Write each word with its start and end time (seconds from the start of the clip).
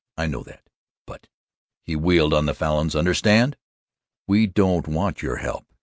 I 0.17 0.25
know 0.25 0.41
that. 0.41 0.63
But" 1.05 1.27
he 1.83 1.95
wheeled 1.95 2.33
on 2.33 2.47
the 2.47 2.55
Falins 2.55 2.95
"understand! 2.95 3.55
We 4.25 4.47
don't 4.47 4.87
want 4.87 5.21
your 5.21 5.35
help! 5.35 5.67